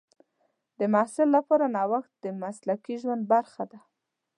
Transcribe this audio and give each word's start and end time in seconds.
د 0.79 0.81
محصل 0.93 1.27
لپاره 1.37 1.65
نوښت 1.75 2.11
د 2.23 2.25
مسلکي 2.41 2.95
ژوند 3.01 3.23
برخه 3.33 3.63
ده. 3.71 3.79